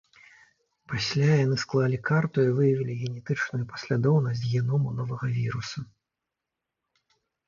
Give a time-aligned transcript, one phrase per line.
[0.91, 5.79] Пасля яны склалі карту і выявілі генетычную паслядоўнасць геному новага віруса.